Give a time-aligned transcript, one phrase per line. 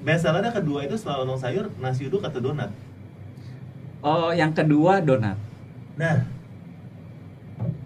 [0.00, 2.70] bestsellernya kedua itu setelah lontong sayur nasi uduk atau donat
[4.00, 5.34] Oh, yang kedua donat.
[5.98, 6.22] nah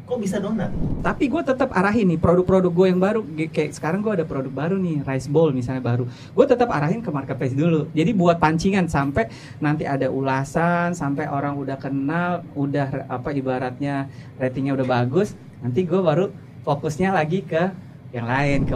[0.05, 0.69] kok bisa donat
[1.01, 3.21] Tapi gue tetap arahin nih produk-produk gue yang baru.
[3.25, 6.05] G- Kayak sekarang gue ada produk baru nih, rice bowl misalnya baru.
[6.35, 7.89] Gue tetap arahin ke marketplace dulu.
[7.95, 9.31] Jadi buat pancingan sampai
[9.63, 15.33] nanti ada ulasan, sampai orang udah kenal, udah apa ibaratnya ratingnya udah bagus.
[15.65, 16.29] Nanti gue baru
[16.69, 17.71] fokusnya lagi ke
[18.13, 18.69] yang lain.
[18.69, 18.75] Ke...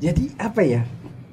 [0.00, 0.82] Jadi apa ya?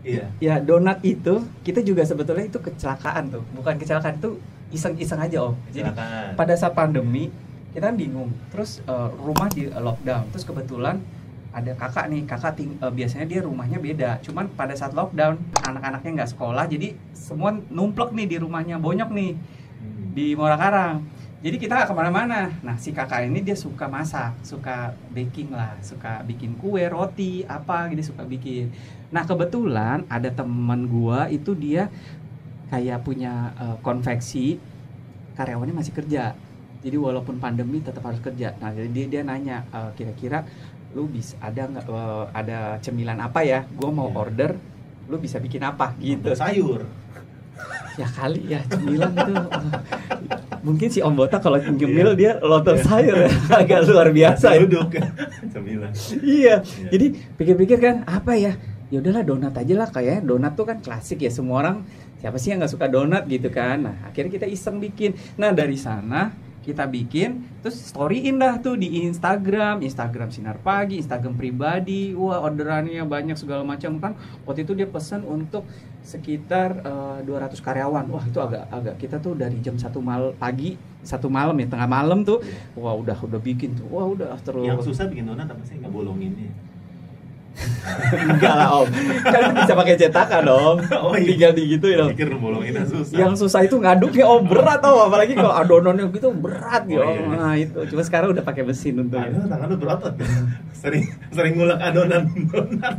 [0.08, 0.26] Iya.
[0.39, 3.44] Ya donat itu kita juga sebetulnya itu kecelakaan tuh.
[3.52, 4.40] Bukan kecelakaan itu
[4.72, 5.55] iseng-iseng aja om.
[5.76, 5.91] Jadi
[6.40, 7.27] pada saat pandemi
[7.76, 8.31] kita kan bingung.
[8.50, 10.31] Terus eh, rumah di lockdown.
[10.31, 11.04] Terus kebetulan
[11.52, 14.23] ada kakak nih kakak ting- eh, biasanya dia rumahnya beda.
[14.23, 15.36] Cuman pada saat lockdown
[15.67, 16.66] anak-anaknya nggak sekolah.
[16.72, 19.31] Jadi semua numplek nih di rumahnya bonyok nih.
[19.78, 20.09] Hmm.
[20.17, 21.05] di Muara Karang
[21.38, 22.50] jadi kita nggak ke mana-mana.
[22.66, 27.86] Nah si kakak ini dia suka masak suka baking lah suka bikin kue roti apa
[27.94, 28.73] gitu suka bikin.
[29.14, 31.94] Nah kebetulan ada teman gua itu dia
[32.73, 34.58] kayak punya eh, konveksi
[35.38, 36.34] karyawannya masih kerja.
[36.81, 38.58] Jadi walaupun pandemi tetap harus kerja.
[38.58, 40.42] Nah jadi dia, dia nanya "Eh, kira-kira
[40.98, 43.61] lu bisa ada nggak eh, ada cemilan apa ya?
[43.78, 44.17] Gue mau Iya.
[44.17, 44.52] order
[45.08, 45.94] lu bisa bikin apa?
[46.02, 46.33] Gitu.
[46.33, 46.81] Sayur
[47.98, 49.34] ya kali ya cemilan itu
[50.62, 53.31] mungkin si Om Bota kalau nyemil dia lontong sayur ya.
[53.59, 54.67] Agak luar biasa ya.
[54.67, 54.94] Uduk
[55.50, 55.92] cemilan.
[56.22, 56.28] Iya.
[56.38, 56.56] Iya.
[56.92, 57.06] jadi
[57.39, 58.54] pikir-pikir kan apa ya?
[58.88, 61.78] Ya udahlah donat aja lah kayak donat tuh kan klasik ya semua orang
[62.23, 63.84] siapa sih yang nggak suka donat gitu kan?
[63.84, 65.16] Nah akhirnya kita iseng bikin.
[65.39, 66.32] Nah dari sana
[66.67, 69.84] kita bikin terus storyin dah tuh di Instagram.
[69.84, 72.11] Instagram sinar pagi Instagram pribadi.
[72.11, 74.16] Wah orderannya banyak segala macam kan.
[74.44, 75.64] Waktu itu dia pesan untuk
[76.08, 78.08] sekitar eh, 200 karyawan.
[78.08, 81.89] Wah itu agak agak kita tuh dari jam satu mal pagi satu malam ya tengah
[81.91, 82.39] malam tuh.
[82.80, 83.91] Wah udah udah bikin tuh.
[83.91, 84.64] Wah udah terus.
[84.64, 85.75] Yang susah bikin donat apa sih?
[85.83, 86.47] Bolonginnya
[88.13, 88.88] Enggak lah om.
[89.23, 90.77] Kan bisa pakai cetakan om.
[91.08, 91.27] Oh, iya.
[91.27, 92.09] Tinggal digituin om.
[92.14, 93.16] Pikir bolonginnya susah.
[93.16, 94.45] Yang susah itu ngaduknya om.
[94.45, 95.09] Berat om.
[95.09, 97.17] Apalagi kalau adonannya gitu berat ya Oh, om.
[97.17, 97.27] iya.
[97.33, 97.80] Nah itu.
[97.89, 100.14] Cuma sekarang udah pakai mesin untuk Aduh, tangan lu berotot.
[100.71, 102.95] Sering sering ngulek adonan donat.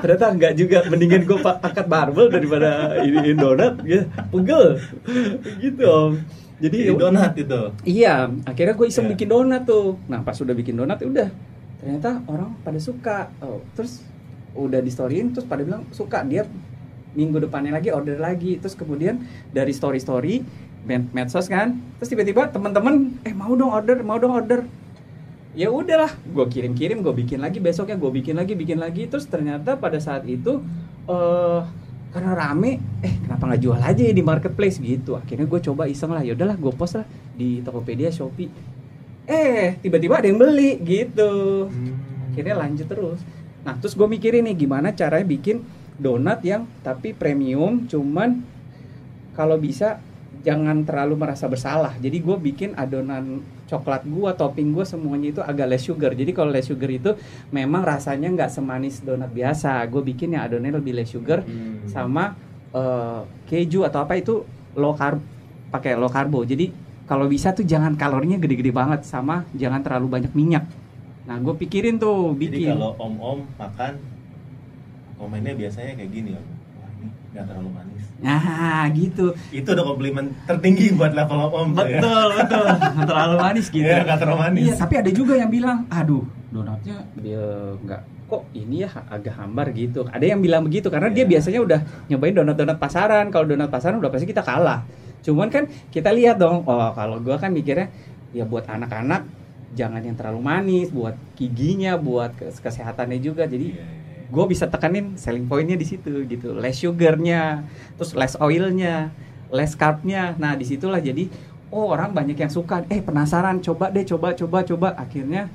[0.00, 0.78] Ternyata enggak juga.
[0.88, 4.08] Mendingan gue angkat barbel daripada ini donat ya.
[4.28, 4.80] Pegel.
[5.60, 6.16] Gitu om.
[6.58, 7.60] Jadi Jadi donat itu.
[7.84, 9.12] Iya, akhirnya gue iseng Iya.
[9.14, 9.94] bikin donat tuh.
[10.10, 11.28] Nah, pas udah bikin donat, ya udah
[11.78, 13.30] ternyata orang pada suka.
[13.42, 14.02] Oh, terus
[14.58, 16.26] udah di storyin, terus pada bilang suka.
[16.26, 16.44] Dia
[17.14, 18.58] minggu depannya lagi order lagi.
[18.58, 20.42] Terus kemudian dari story story
[20.86, 24.64] med- medsos kan, terus tiba-tiba teman-teman, eh mau dong order, mau dong order.
[25.58, 29.10] Ya udahlah, gue kirim-kirim, gue bikin lagi besoknya, gue bikin lagi, bikin lagi.
[29.10, 30.62] Terus ternyata pada saat itu
[31.08, 31.62] eh
[32.08, 35.18] karena rame, eh kenapa nggak jual aja ya di marketplace gitu.
[35.18, 37.06] Akhirnya gue coba iseng lah, ya udahlah gue post lah
[37.36, 38.48] di Tokopedia, Shopee.
[39.28, 41.68] Eh tiba-tiba ada yang beli gitu.
[42.32, 43.20] Akhirnya lanjut terus.
[43.62, 45.60] Nah terus gue mikirin nih gimana caranya bikin
[46.00, 48.40] donat yang tapi premium, cuman
[49.34, 50.00] kalau bisa
[50.40, 51.92] jangan terlalu merasa bersalah.
[51.98, 56.16] Jadi gue bikin adonan coklat gua, topping gua semuanya itu agak less sugar.
[56.16, 57.12] Jadi kalau less sugar itu
[57.52, 59.84] memang rasanya nggak semanis donat biasa.
[59.92, 61.84] Gue bikin yang adonannya lebih less sugar Hmm.
[61.84, 62.32] sama
[62.72, 64.40] eh, keju atau apa itu
[64.76, 65.20] low carb
[65.68, 66.44] pakai low karbo.
[66.48, 70.68] Jadi kalau bisa tuh jangan kalorinya gede-gede banget sama jangan terlalu banyak minyak.
[71.24, 72.72] Nah, gue pikirin tuh Jadi bikin.
[72.72, 73.96] kalau om-om makan
[75.16, 76.46] komennya biasanya kayak gini om.
[77.28, 78.04] Nggak terlalu manis.
[78.18, 79.26] Nah, gitu.
[79.48, 82.00] Itu udah komplimen tertinggi buat level om-om tuh ya.
[82.00, 82.64] Betul, betul.
[82.66, 83.84] Nggak terlalu manis gitu.
[83.84, 84.62] Iya nggak terlalu manis.
[84.64, 87.44] Iya, tapi ada juga yang bilang, aduh, donatnya dia
[87.84, 90.04] nggak kok ini ya agak hambar gitu.
[90.08, 91.30] Ada yang bilang begitu karena dia Iya.
[91.36, 93.26] biasanya udah nyobain donat-donat pasaran.
[93.28, 94.84] Kalau donat pasaran udah pasti kita kalah.
[95.24, 97.90] Cuman kan kita lihat dong, oh kalau gua kan mikirnya
[98.32, 99.24] ya buat anak-anak
[99.74, 103.44] jangan yang terlalu manis, buat giginya, buat kes- kesehatannya juga.
[103.46, 104.28] Jadi Iya, iya, iya.
[104.28, 107.64] gue bisa tekanin selling pointnya di situ gitu less sugarnya
[107.96, 109.08] terus less oilnya
[109.48, 111.32] less carbnya nah di situlah jadi
[111.72, 115.48] oh orang banyak yang suka eh penasaran coba deh coba coba coba akhirnya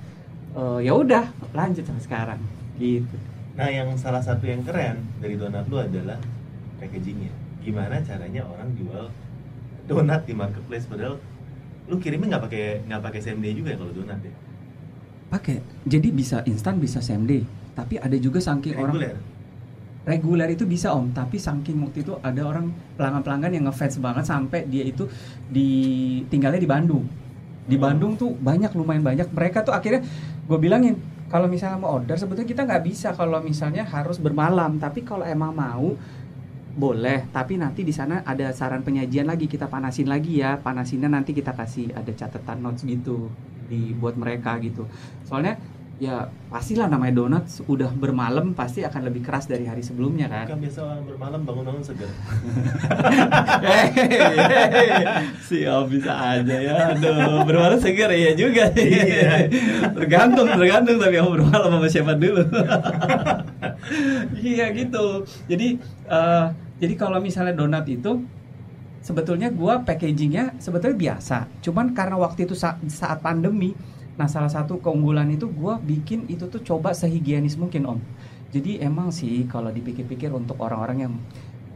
[0.57, 2.40] eh, ya udah lanjut sampai sekarang
[2.81, 3.13] gitu
[3.53, 6.18] Nah yang salah satu yang keren dari donat lu adalah
[6.82, 7.29] packagingnya.
[7.61, 9.05] Gimana caranya orang jual
[9.90, 11.16] donat di marketplace padahal
[11.90, 14.34] lu kirimnya nggak pakai nggak pakai same day juga ya kalau donat ya?
[15.30, 17.41] pakai jadi bisa instan bisa same day
[17.74, 19.16] tapi ada juga saking orang Reguler.
[20.03, 24.68] reguler itu bisa om tapi saking waktu itu ada orang pelanggan-pelanggan yang ngefans banget sampai
[24.68, 25.08] dia itu
[25.47, 25.68] di
[26.28, 27.08] tinggalnya di Bandung
[27.64, 27.84] di Hmm.
[27.88, 30.03] Bandung tuh banyak lumayan banyak mereka tuh akhirnya
[30.44, 31.00] gue bilangin
[31.32, 35.56] kalau misalnya mau order sebetulnya kita nggak bisa kalau misalnya harus bermalam tapi kalau emang
[35.56, 35.96] mau
[36.73, 40.58] boleh tapi nanti di sana ada saran penyajian lagi kita panasin lagi ya.
[40.58, 43.29] Panasinnya nanti kita kasih ada catatan notes gitu
[43.70, 44.90] di buat mereka gitu.
[45.23, 45.55] Soalnya
[46.02, 50.49] ya pastilah namanya donat udah bermalam pasti akan lebih keras dari hari sebelumnya kan.
[50.49, 52.09] Kan biasa orang bermalam bangun-bangun seger.
[55.47, 56.75] Siap bisa aja ya.
[56.97, 59.47] Aduh bermalam segar ya juga Iya.
[59.93, 62.43] tergantung tergantung tapi yang bermalam sama siapa dulu.
[64.43, 65.28] Iya gitu.
[65.47, 65.75] Jadi
[66.08, 66.46] eh,
[66.84, 68.28] jadi kalau misalnya donat itu
[69.00, 71.47] sebetulnya gua packagingnya sebetulnya biasa.
[71.64, 73.72] Cuman karena waktu itu sa- saat pandemi
[74.20, 78.00] nah salah satu keunggulan itu gua bikin itu tuh coba sehigienis mungkin om.
[78.52, 81.14] Jadi emang sih kalau dipikir-pikir untuk orang-orang yang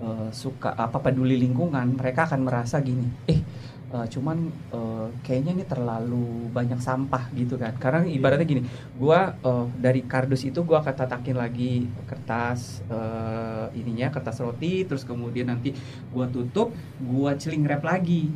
[0.01, 3.41] eh, suka apa peduli lingkungan mereka akan merasa gini eh
[3.88, 4.38] eh, cuman
[4.73, 7.71] eh, kayaknya ini terlalu banyak sampah gitu kan.
[7.79, 8.61] Karena ibaratnya gini
[8.99, 15.07] gua eh, dari kardus itu gua akan tatakin lagi kertas eh, ininya kertas roti terus
[15.07, 15.71] kemudian nanti
[16.11, 18.27] gua tutup gua celing wrap lagi.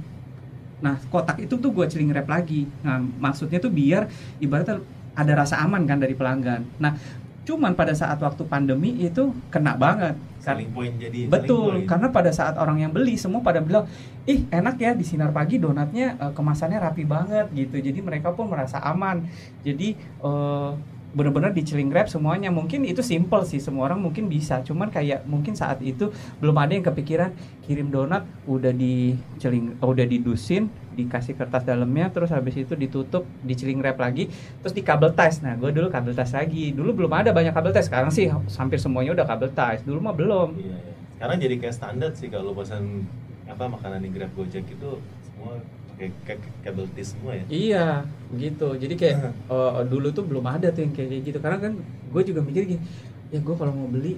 [0.81, 2.67] Nah kotak itu tuh gua celing wrap lagi.
[2.83, 4.07] Nah maksudnya tuh biar
[4.39, 4.79] ibaratnya
[5.11, 6.63] ada rasa aman kan dari pelanggan.
[6.79, 6.95] Nah
[7.41, 11.87] cuman pada saat waktu pandemi itu kena banget selling point jadi Betul, point.
[11.87, 13.85] karena pada saat orang yang beli semua pada bilang,
[14.25, 17.77] ih enak ya di sinar pagi donatnya eh, kemasannya rapi banget gitu.
[17.77, 19.21] Jadi mereka pun merasa aman.
[19.61, 20.71] Jadi eh,
[21.11, 22.49] benar-benar di chilling wrap semuanya.
[22.49, 24.63] Mungkin itu simple sih semua orang mungkin bisa.
[24.63, 27.35] Cuman kayak mungkin saat itu belum ada yang kepikiran
[27.67, 33.55] kirim donat udah di chilling udah didusin dikasih kertas dalamnya terus habis itu ditutup di
[33.55, 34.27] chilling wrap lagi
[34.63, 35.39] terus di kabel ties.
[35.43, 36.71] Nah gue dulu kabel ties lagi.
[36.71, 37.87] Dulu belum ada banyak kabel ties.
[37.91, 39.83] Sekarang sih hampir semuanya udah kabel ties.
[39.83, 40.55] Dulu mah belum.
[40.55, 40.93] Iya, iya.
[41.19, 43.05] Sekarang jadi kayak standar sih kalau pesan
[43.45, 44.89] apa makanan di Grab Gojek itu
[45.27, 45.59] semua
[46.01, 47.43] pakai ka- kabel tis semua ya.
[47.45, 47.87] Iya,
[48.33, 48.73] gitu.
[48.73, 51.37] Jadi kayak eh, dulu tuh belum ada tuh yang kayak kayak gitu.
[51.37, 51.73] Karena kan
[52.11, 52.81] gue juga mikir gini,
[53.29, 54.17] ya gue kalau mau beli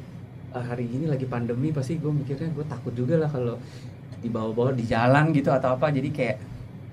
[0.56, 3.59] eh, hari ini lagi pandemi pasti gue mikirnya gue takut juga lah kalau
[4.24, 5.91] dibawa-bawa di jalan gitu atau apa.
[5.91, 6.38] Jadi kayak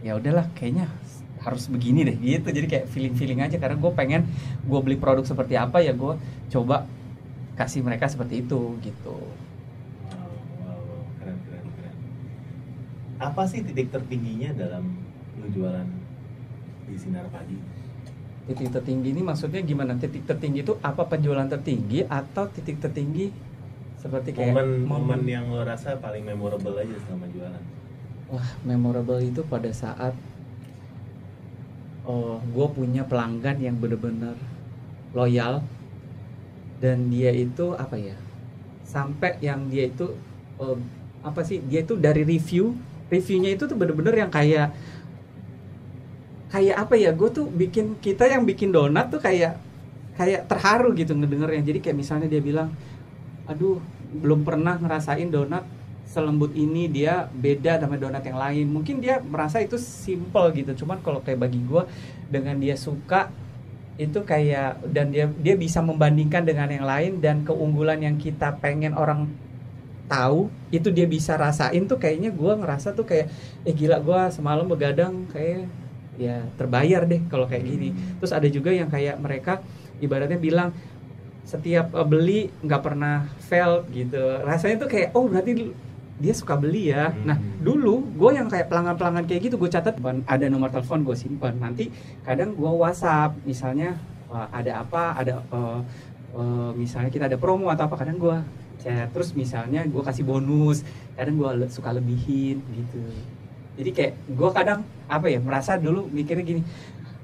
[0.03, 0.91] ya udahlah kayaknya
[1.47, 2.51] harus begini deh gitu.
[2.51, 4.27] Jadi kayak feeling-feeling aja karena gue pengen
[4.67, 6.19] gue beli produk seperti apa ya gue
[6.51, 6.83] coba
[7.55, 9.17] kasih mereka seperti itu gitu.
[10.11, 10.35] Wow,
[10.67, 11.03] wow, wow.
[11.23, 11.95] keren keren keren.
[13.21, 14.97] Apa sih titik tertingginya dalam
[15.37, 15.85] lu jualan
[16.89, 17.61] di sinar pagi?
[18.49, 19.95] Titik tertinggi ini maksudnya gimana?
[20.01, 23.29] Titik tertinggi itu apa penjualan tertinggi atau titik tertinggi
[24.01, 27.63] seperti kayak Momen momen yang lo rasa paling memorable aja selama jualan.
[28.33, 30.17] Wah, memorable itu pada saat
[32.09, 34.35] oh, gue punya pelanggan yang bener-bener
[35.13, 35.61] loyal
[36.81, 38.17] dan dia itu apa ya?
[38.89, 40.17] Sampai yang dia itu
[40.57, 40.79] eh,
[41.21, 41.61] apa sih?
[41.69, 42.73] Dia itu dari review,
[43.11, 44.73] reviewnya itu tuh bener-bener yang kayak
[46.55, 47.11] kayak apa ya?
[47.13, 49.59] Gue tuh bikin kita yang bikin donat tuh kayak
[50.17, 51.63] kayak terharu gitu ngedengernya.
[51.67, 52.73] Jadi kayak misalnya dia bilang,
[53.51, 55.63] aduh belum pernah ngerasain donat
[56.11, 60.99] selembut ini dia beda sama donat yang lain mungkin dia merasa itu simple gitu cuman
[61.07, 61.87] kalau kayak bagi gue
[62.27, 63.31] dengan dia suka
[63.95, 68.91] itu kayak dan dia dia bisa membandingkan dengan yang lain dan keunggulan yang kita pengen
[68.99, 69.31] orang
[70.11, 73.31] tahu itu dia bisa rasain tuh kayaknya gue ngerasa tuh kayak
[73.63, 75.71] eh gila gue semalam begadang kayak
[76.19, 77.95] ya terbayar deh kalau kayak gini.
[78.19, 79.63] Terus ada juga yang kayak mereka
[80.03, 80.75] ibaratnya bilang
[81.47, 84.19] setiap eh, beli nggak pernah fail gitu.
[84.43, 85.73] Rasanya tuh kayak oh berarti
[86.21, 87.09] dia suka beli ya.
[87.09, 87.25] Hmm.
[87.25, 89.97] nah dulu gue yang kayak pelanggan-pelanggan kayak gitu gue catat
[90.29, 91.57] ada nomor telepon gue simpan.
[91.57, 91.89] Nanti
[92.27, 93.97] kadang gue WhatsApp misalnya
[94.29, 95.81] wah, ada apa ada eh,
[96.37, 98.37] eh, misalnya kita ada promo atau apa kadang gue
[98.81, 100.81] chat terus misalnya gue kasih bonus
[101.15, 103.01] kadang gue le- suka lebihin gitu.
[103.77, 106.63] Jadi kayak gue kadang apa ya merasa dulu mikirnya gini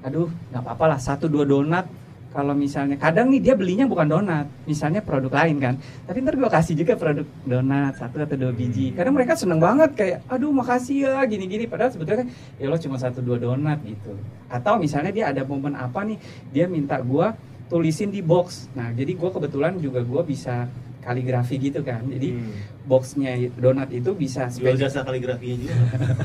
[0.04, 1.88] aduh nggak apa-apa lah satu dua donat.
[2.37, 6.50] Kalau misalnya kadang nih dia belinya bukan donat misalnya produk lain kan tapi ntar gue
[6.52, 8.92] kasih juga produk donat satu atau dua biji.
[8.92, 8.97] Hmm.
[9.00, 11.64] kadang mereka seneng banget kayak aduh makasih ya gini-gini.
[11.64, 12.28] Padahal sebetulnya kan
[12.61, 14.12] ya lo cuma satu dua donat gitu.
[14.52, 16.21] Atau misalnya dia ada momen apa nih
[16.52, 17.25] dia minta gue
[17.73, 18.69] tulisin di box.
[18.76, 20.69] Nah jadi gue kebetulan juga gue bisa
[21.06, 22.50] kaligrafi gitu kan jadi Hmm.
[22.84, 25.76] boxnya donat itu bisa jual jasa kaligrafinya juga.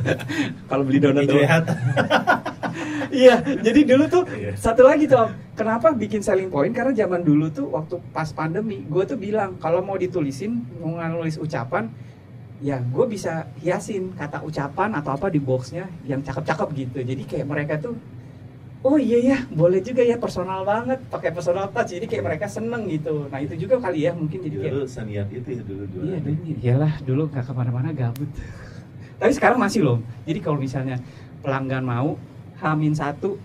[0.70, 1.48] kalau beli donat Hijau doang.
[1.48, 1.66] hat.
[3.12, 4.56] iya jadi dulu tuh Iya.
[4.56, 9.04] satu lagi tuh kenapa bikin selling point karena zaman dulu tuh waktu pas pandemi gue
[9.04, 11.92] tuh bilang kalau mau ditulisin mau nulis ucapan
[12.60, 17.48] ya gue bisa hiasin kata ucapan atau apa di boxnya yang cakep-cakep gitu jadi kayak
[17.48, 17.98] mereka tuh
[18.82, 22.90] oh iya ya boleh juga ya personal banget pakai personal touch jadi kayak mereka seneng
[22.90, 26.08] gitu nah itu juga kali ya mungkin jadi kayak Dulu seniat itu ya dulu jualan.
[26.10, 28.30] Iya dulu iyalah dulu nggak ke mana-mana gabut.
[29.22, 29.98] Tapi sekarang masih loh.
[30.26, 30.98] Jadi kalau misalnya
[31.46, 32.18] pelanggan mau
[32.58, 33.38] Hamin satu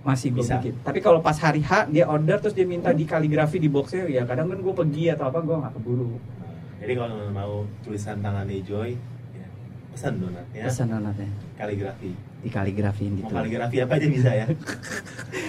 [0.00, 0.56] masih Bisa.
[0.56, 0.72] bikin.
[0.80, 4.22] Tapi kalau pas hari H dia order terus dia minta di kaligrafi di boxnya ya
[4.24, 6.16] kadang kan gue pergi atau apa gue nggak keburu.
[6.16, 6.48] Nah,
[6.80, 8.94] Jadi kalau mau tulisan tangannya Joy,
[9.34, 9.46] ya,
[9.92, 11.28] pesan donatnya, Pesan donatnya.
[11.58, 12.12] kaligrafi.
[12.46, 14.46] Di kaligrafiin mau gitu kaligrafi apa aja bisa ya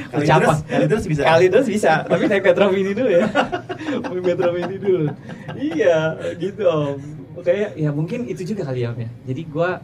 [0.08, 0.54] Mau kali capa.
[0.56, 3.25] terus kali terus bisa Kali terus bisa, tapi naik metro mini dulu ya.
[4.24, 5.06] Metro mini dulu.
[5.54, 6.00] Iya,
[6.39, 6.96] gitu om.
[7.38, 9.12] Kayak ya mungkin itu juga kali ya om ya.
[9.27, 9.84] Jadi gua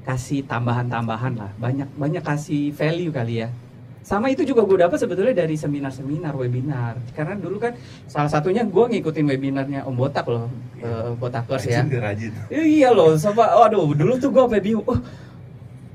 [0.00, 3.52] kasih tambahan-tambahan lah, banyak banyak kasih value kali ya.
[4.00, 6.96] Sama itu juga gue dapat sebetulnya dari seminar-seminar, webinar.
[7.12, 7.76] Karena dulu kan
[8.08, 10.48] salah satunya gue ngikutin webinarnya Om Botak loh,
[10.80, 10.88] Iya.
[10.88, 11.84] eh, Botakers ya.
[11.84, 14.88] rajin rajin Eh, iya loh, sama waduh dulu tuh gue sampai bingung.
[14.88, 14.96] Oh,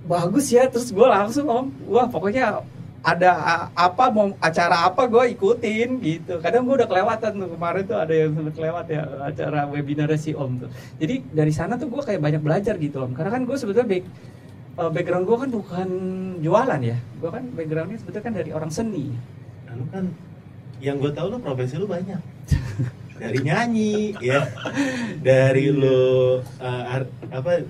[0.05, 2.61] bagus ya, terus gue langsung om, wah pokoknya
[3.05, 3.31] ada
[3.77, 6.41] apa mau acara apa gue ikutin gitu.
[6.41, 10.33] Kadang gue udah kelewatan tuh kemarin tuh ada yang sempat kelewat ya acara webinar si
[10.33, 10.69] om tuh.
[10.97, 13.13] Jadi dari sana tuh gue kayak banyak belajar gitu om.
[13.13, 14.05] Karena kan gue sebetulnya back,
[14.81, 15.89] eh, background gue kan bukan
[16.41, 16.97] jualan ya.
[17.21, 19.13] Gue kan backgroundnya sebetulnya kan dari orang seni.
[19.75, 20.05] lalu kan
[20.79, 22.19] yang gue tahu lu profesi lu banyak
[23.19, 24.47] dari nyanyi ya
[25.19, 27.63] dari lu uh, ar- apa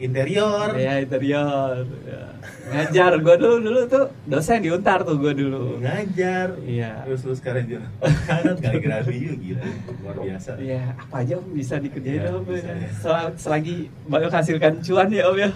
[0.00, 1.84] interior Ya interior.
[2.02, 2.22] Ya.
[2.70, 5.76] Ngajar gue dulu dulu tuh dosen di Untar tuh gue dulu.
[5.78, 7.04] ngajar Iya.
[7.04, 7.66] terus lu sekarang
[8.24, 9.64] kanan kaligrafi juga gila
[10.00, 12.74] luar biasa Iya, apa aja om bisa dikerjain Iya, om bisa, ya.
[12.78, 12.88] ya.
[12.96, 13.76] Sel- selagi
[14.08, 15.50] hasilkan cuan ya om ya.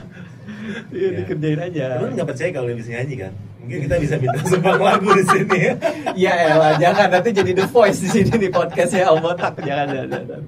[0.90, 1.08] Iya, Iya.
[1.22, 1.84] dikerjain aja.
[1.98, 3.32] lu nggak percaya kalau bisa nyanyi kan
[3.64, 5.74] mungkin kita bisa minta sumbang lagu di sini ya
[6.12, 9.88] Iya elah, jangan nanti jadi the voice di sini di podcast ya om botak jangan
[9.88, 10.08] jangan.
[10.20, 10.40] jangan.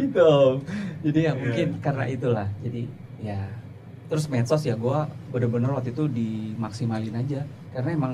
[0.00, 0.54] Gitu om.
[1.00, 2.48] Jadi ya mungkin karena itulah.
[2.60, 2.88] Jadi
[3.24, 3.40] ya.
[4.10, 4.98] Terus medsos ya gue
[5.30, 7.46] bener-bener waktu itu dimaksimalin aja.
[7.70, 8.12] Karena emang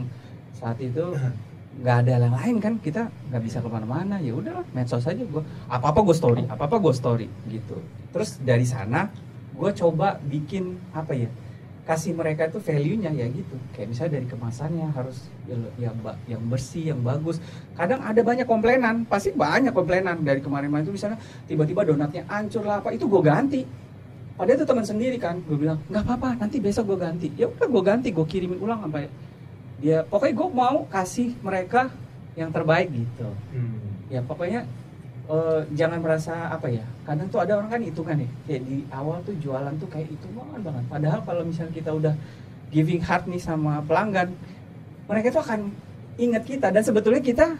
[0.52, 1.16] saat itu
[1.80, 4.20] nggak ada yang lain kan kita nggak bisa ke mana-mana.
[4.20, 7.80] Ya udahlah medsos aja gue apa apa gue story apa apa gue story gitu.
[8.12, 9.08] Terus dari sana
[9.56, 11.32] gue coba bikin apa ya
[11.86, 13.56] kasih mereka itu value-nya ya gitu.
[13.72, 15.30] Kayak misalnya dari kemasannya harus
[15.78, 15.94] yang
[16.26, 17.38] yang bersih yang bagus.
[17.78, 20.26] Kadang ada banyak komplainan pasti banyak komplainan.
[20.26, 23.62] Dari kemarin-kemarin itu misalnya tiba-tiba donatnya hancur lah apa itu gue ganti
[24.36, 25.40] padahal itu teman sendiri kan.
[25.48, 27.28] Gue bilang nggak apa-apa nanti besok gue ganti.
[27.34, 29.08] Ya udah gue ganti gue kirimin ulang sampai
[29.76, 31.92] dia pokoknya gue mau kasih mereka
[32.36, 33.28] yang terbaik gitu.
[33.52, 33.80] Hmm.
[34.06, 34.62] ya pokoknya
[35.26, 39.18] eh, jangan merasa apa ya kadang tuh ada orang kan hitungan ya kayak di awal
[39.24, 40.84] tuh jualan tuh kayak hitungan banget.
[40.88, 42.14] Padahal kalau misalnya kita udah
[42.70, 44.32] giving heart nih sama pelanggan
[45.06, 45.70] mereka tuh akan
[46.16, 47.56] ingat kita dan sebetulnya kita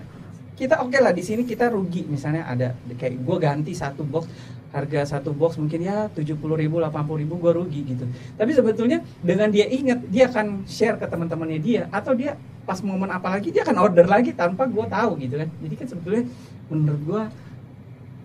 [0.56, 2.08] kita oke lah di sini kita rugi.
[2.08, 4.26] Misalnya ada kayak gue ganti satu box
[4.75, 8.04] harga satu box mungkin ya 70 ribu 80 ribu gue rugi gitu.
[8.36, 12.34] Tapi sebetulnya dengan dia ingat dia akan share ke teman-temannya dia atau dia
[12.66, 15.48] pas momen apa lagi dia akan order lagi tanpa gue tahu gitu kan.
[15.62, 16.25] Jadi kan sebetulnya
[16.72, 17.22] menurut gue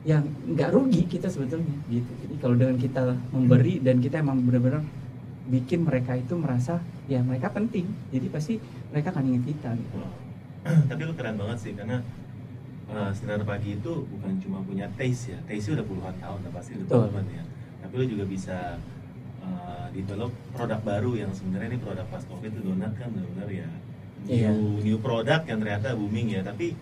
[0.02, 2.12] yang nggak rugi kita sebetulnya gitu.
[2.26, 4.82] Jadi kalau dengan kita memberi dan kita emang benar-benar
[5.46, 7.86] bikin mereka itu merasa ya mereka penting.
[8.10, 8.54] Jadi pasti
[8.90, 9.96] mereka akan ingat kita gitu.
[10.62, 12.02] Tapi lu keren banget sih karena
[12.92, 15.40] uh, sinar pagi itu bukan cuma punya taste ya.
[15.48, 17.44] Taste udah puluhan tahun lah pasti udah puluhan ya.
[17.82, 18.58] Tapi lu juga bisa
[19.42, 23.70] uh, develop produk baru yang sebenarnya ini produk pas covid itu donat kan benar-benar ya.
[24.22, 24.50] New Iya.
[24.86, 26.42] new produk yang ternyata booming ya.
[26.46, 26.78] Tapi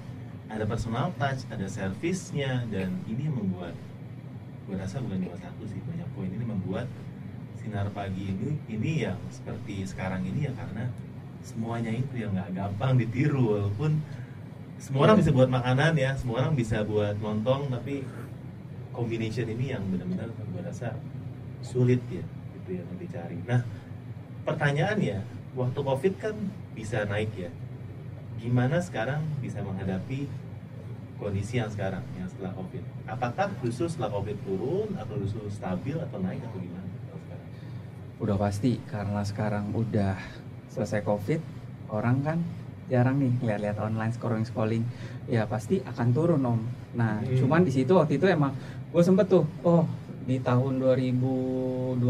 [0.50, 3.78] ada personal touch ada servisnya dan ini yang membuat
[4.66, 6.30] gue rasa bukan cuma satu sih banyak poin.
[6.30, 6.86] Ini membuat
[7.60, 10.89] sinar pagi ini ini yang seperti sekarang ini ya karena
[11.39, 14.00] semuanya itu yang nggak gampang ditiru walaupun
[14.79, 18.07] semua orang bisa buat makanan ya semua orang bisa buat lontong tapi
[18.95, 20.95] combination ini yang benar-benar gue rasa
[21.59, 22.24] sulit ya
[22.55, 23.62] itu yang dicari nah
[24.48, 26.36] pertanyaannya waktu covid kan
[26.77, 27.51] bisa naik ya.
[28.39, 30.29] Gimana sekarang bisa menghadapi
[31.19, 32.83] kondisi yang sekarang yang setelah covid?
[33.03, 36.88] Apakah justru setelah covid turun atau justru stabil atau naik atau gimana
[38.19, 40.19] udah pasti karena sekarang udah
[40.67, 41.39] selesai covid
[41.88, 42.39] orang kan
[42.89, 44.84] jarang nih lihat-lihat online scrolling scrolling
[45.29, 46.60] ya pasti akan turun om.
[46.98, 47.38] Nah Hmm.
[47.38, 48.51] cuman di situ waktu itu emang
[48.89, 49.86] gue sempet tuh oh
[50.25, 52.01] di tahun 2022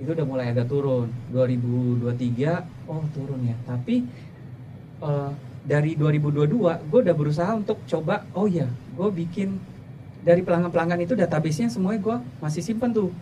[0.00, 1.12] itu udah mulai agak turun.
[1.30, 3.56] 2023 oh turun ya.
[3.68, 4.08] Tapi
[5.04, 5.30] eh,
[5.68, 9.60] dari 2022 gue udah berusaha untuk coba oh ya gue bikin
[10.24, 13.12] dari pelanggan-pelanggan itu database-nya semuanya gue masih simpen tuh.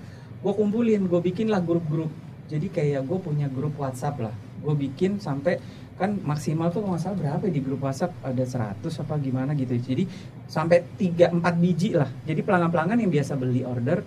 [0.41, 2.09] Gue kumpulin gue bikin lah grup-grup.
[2.47, 4.35] Jadi kayak gue punya grup WhatsApp lah.
[4.63, 5.59] Gue bikin sampai
[5.97, 9.73] kan maksimal tuh nggak salah berapa ya di grup WhatsApp ada 100 apa gimana gitu
[9.81, 10.05] jadi
[10.45, 14.05] sampai 3 4 biji lah jadi pelanggan-pelanggan yang biasa beli order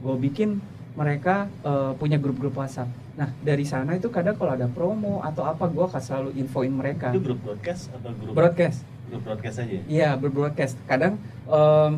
[0.00, 0.62] gue bikin
[0.94, 2.86] mereka eh, punya grup-grup WhatsApp
[3.18, 7.10] nah dari sana itu kadang kalau ada promo atau apa gue akan selalu infoin mereka
[7.10, 9.82] itu grup broadcast atau grup broadcast grup broadcast aja ya?
[9.86, 10.74] Iya berbroadcast.
[10.88, 11.92] Kadang, em,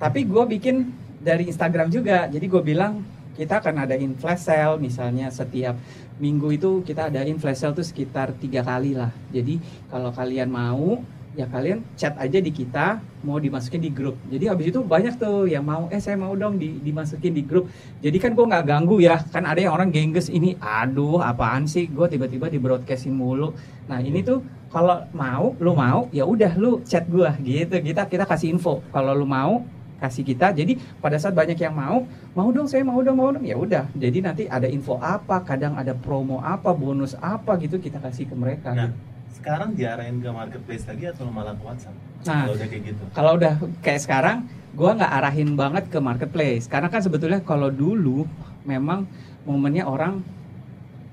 [0.00, 0.90] tapi gue bikin
[1.22, 2.26] dari Instagram juga.
[2.26, 3.02] Jadi gue bilang
[3.36, 5.76] kita akan adain flash sale misalnya setiap
[6.16, 9.12] minggu itu kita adain flash sale tuh sekitar tiga kali lah.
[9.30, 9.60] Jadi
[9.92, 11.04] kalau kalian mau
[11.36, 14.16] ya kalian chat aja di kita mau dimasukin di grup.
[14.32, 17.68] Jadi habis itu banyak tuh yang mau eh saya mau dong di, dimasukin di grup.
[18.00, 21.92] Jadi kan gue nggak ganggu ya kan ada yang orang gengges ini aduh apaan sih?
[21.92, 23.52] Gue tiba-tiba di broadcastin mulu.
[23.84, 24.40] Nah ini tuh
[24.72, 27.84] kalau mau lu mau ya udah lu chat gue gitu.
[27.84, 28.80] Kita kita kasih info.
[28.88, 29.60] Kalau lu mau
[29.96, 33.42] kasih kita jadi pada saat banyak yang mau mau dong saya mau dong mau dong
[33.42, 37.96] ya udah jadi nanti ada info apa kadang ada promo apa bonus apa gitu kita
[37.98, 38.90] kasih ke mereka Nah,
[39.32, 41.96] sekarang diarahin ke marketplace lagi atau malah ke WhatsApp?
[42.24, 42.44] Nah.
[42.44, 43.02] Kalau udah kayak gitu.
[43.12, 44.36] kalau udah kayak sekarang
[44.72, 48.28] gua nggak arahin banget ke marketplace karena kan sebetulnya kalau dulu
[48.64, 49.08] memang
[49.44, 50.20] momennya orang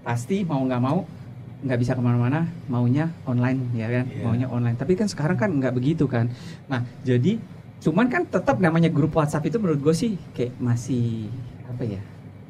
[0.04, 1.08] pasti mau nggak mau
[1.64, 4.20] nggak bisa ke mana-mana maunya online ya kan Iya.
[4.20, 6.28] maunya online tapi kan sekarang kan nggak begitu kan
[6.68, 7.40] nah jadi
[7.84, 11.28] cuman kan tetap namanya grup WhatsApp itu menurut gue sih kayak masih
[11.68, 12.02] apa ya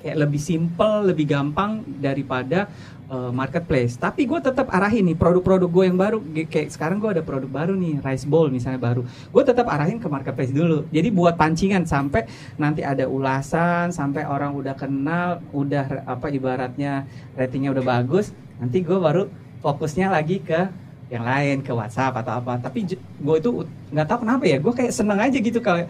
[0.03, 2.67] kayak lebih simple lebih gampang daripada
[3.07, 3.95] uh, marketplace.
[3.95, 6.19] Tapi gue tetap arahin nih produk-produk gue yang baru.
[6.51, 9.07] Kayak sekarang gue ada produk baru nih rice bowl misalnya baru.
[9.31, 10.83] Gue tetap arahin ke marketplace dulu.
[10.91, 12.27] Jadi buat pancingan sampai
[12.59, 17.07] nanti ada ulasan sampai orang udah kenal udah apa ibaratnya
[17.39, 19.27] ratingnya udah bagus nanti gue baru
[19.63, 20.82] fokusnya lagi ke
[21.13, 23.49] yang lain ke WhatsApp atau apa tapi gue itu
[23.93, 25.85] nggak tahu kenapa ya gue kayak seneng aja gitu kalau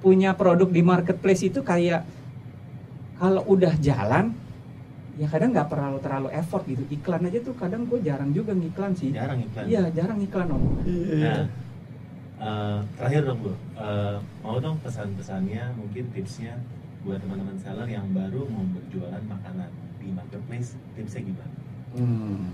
[0.00, 2.08] punya produk di marketplace itu kayak
[3.20, 4.32] kalau udah jalan
[5.14, 8.96] ya kadang nggak terlalu terlalu effort gitu iklan aja tuh kadang gue jarang juga ngiklan
[8.96, 9.64] sih Jarang iklan.
[9.68, 11.44] iya jarang iklan om Nah,
[12.40, 16.54] eh, terakhir dong bu, Eh, mau dong pesan-pesannya, mungkin tipsnya
[17.02, 21.54] buat teman-teman seller yang baru mau berjualan makanan di marketplace, tipsnya gimana?
[21.92, 22.50] Hmm.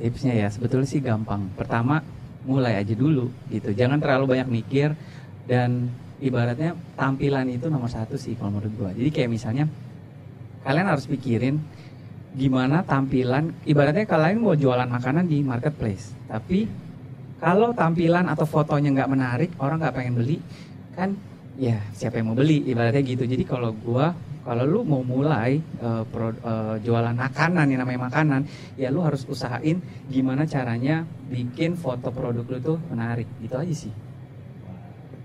[0.00, 1.48] Tipsnya ya sebetulnya sih gampang.
[1.58, 2.00] Pertama
[2.42, 3.70] mulai aja dulu gitu.
[3.74, 4.94] Jangan terlalu banyak mikir
[5.46, 5.90] dan
[6.22, 8.90] ibaratnya tampilan itu nomor satu sih kalau menurut gua.
[8.94, 9.64] Jadi kayak misalnya
[10.62, 11.58] kalian harus pikirin
[12.34, 13.52] gimana tampilan.
[13.66, 16.66] Ibaratnya kalian mau jualan makanan di marketplace, tapi
[17.42, 20.38] kalau tampilan atau fotonya nggak menarik, orang nggak pengen beli,
[20.94, 21.14] kan
[21.58, 23.26] ya siapa yang mau beli ibaratnya gitu.
[23.26, 28.40] Jadi kalau gua kalau lu mau mulai eh, pro- eh, jualan makanan yang namanya makanan
[28.74, 29.78] ya lu harus usahain
[30.10, 33.26] gimana caranya bikin foto produk lu tuh menarik.
[33.38, 33.92] Gitu aja sih.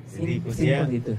[0.08, 1.14] Jadi simple gitu.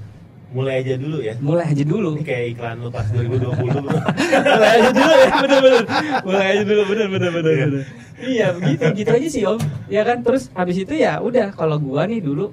[0.49, 1.35] mulai aja dulu ya.
[1.39, 2.11] mulai aja dulu.
[2.17, 3.91] Ini kayak iklan lu pas 2020 bro.
[4.57, 5.85] mulai aja dulu ya bener bener.
[6.25, 7.67] Mulai aja dulu bener bener bener Iya.
[7.69, 7.85] bener.
[8.19, 9.59] Iya begitu gitu aja sih om.
[9.87, 12.51] Ya kan terus habis itu ya udah kalau gua nih dulu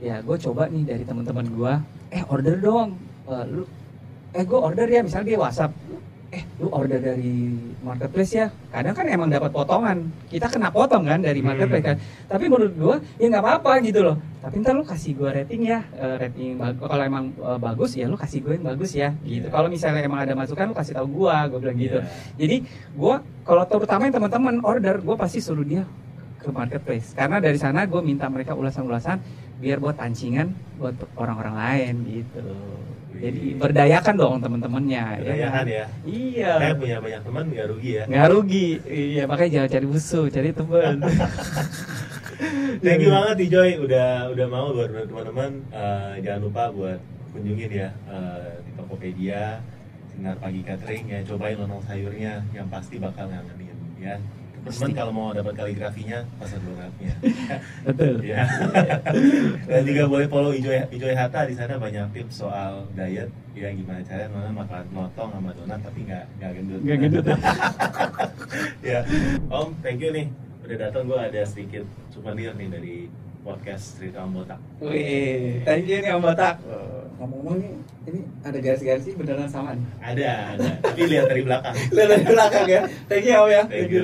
[0.00, 1.72] ya gue coba nih dari teman-teman gua
[2.08, 2.96] eh order dong.
[3.26, 3.64] Eh, lu
[4.32, 5.72] eh gue order ya misalnya dia WhatsApp.
[6.32, 7.52] Eh lu order dari
[7.84, 8.48] marketplace ya?
[8.72, 10.08] Kadang kan emang dapat potongan.
[10.32, 11.52] Kita kena potong kan dari Hmm.
[11.52, 11.96] marketplace kan.
[12.24, 14.16] Tapi menurut gua ya nggak apa-apa gitu loh.
[14.40, 15.84] Tapi ntar lu kasih gua rating ya.
[15.92, 19.44] Eh, rating kalau emang eh, bagus ya lu kasih gue yang bagus ya gitu.
[19.44, 19.52] Iya.
[19.52, 22.00] kalau misalnya emang ada masukan lu kasih tahu gua gua bilang gitu.
[22.00, 22.08] Iya.
[22.40, 22.56] jadi
[22.96, 25.84] gua kalau terutama yang teman-teman order gua pasti suruh dia
[26.40, 27.12] ke marketplace.
[27.14, 29.22] Karena dari sana gue minta mereka ulasan-ulasan
[29.62, 32.42] biar buat pancingan buat orang-orang lain gitu
[33.12, 35.66] jadi berdayakan dong teman-temannya ya Berdayakan kan?
[35.70, 35.86] ya.
[36.02, 38.04] iya Saya punya banyak teman nggak rugi ya.
[38.10, 40.94] nggak rugi iya makanya jangan cari musuh cari teman
[42.82, 46.98] Thank you banget nih Joy udah udah mau buat teman-teman Eh, jangan lupa buat
[47.30, 49.62] kunjungin ya eh, di Tokopedia
[50.10, 54.18] Sinar Pagi Catering ya cobain lontong sayurnya yang pasti bakal ngangenin ya.
[54.62, 54.94] Pasti.
[54.94, 57.14] kalau mau dapat kaligrafinya pesan donatnya.
[57.86, 58.46] betul ya.
[59.66, 64.00] Dan juga boleh follow Ijoy Ijoy Hatta di sana banyak tips soal diet ya gimana
[64.00, 66.80] caranya mana makan lontong sama donat tapi nggak nggak gendut.
[66.80, 67.24] nggak gendut
[68.90, 69.00] ya
[69.52, 70.26] Om thank you nih
[70.64, 72.96] udah datang gue ada sedikit souvenir nih dari
[73.42, 76.62] podcast cerita Om Botak Wih, thank you nih Om Batak.
[77.22, 77.70] Ngomong-ngomong nih,
[78.10, 79.86] ini ada garis-garis sih beneran sama nih.
[80.02, 82.80] ada ada tapi lihat dari belakang Lihat dari belakang ya.
[83.06, 83.62] Thank you Om ya.
[83.70, 84.02] Thank you.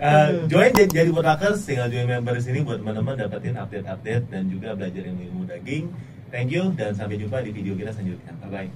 [0.00, 4.50] Eh, join jadi, jadi Botakers tinggal join member di sini buat teman-teman dapetin update-update dan
[4.50, 5.92] juga belajar ilmu daging
[6.30, 8.70] thank you dan sampai jumpa di video kita selanjutnya bye bye